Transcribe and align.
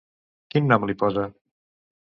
Quin 0.55 0.71
nom 0.71 0.89
li 0.91 0.97
posa? 1.05 1.29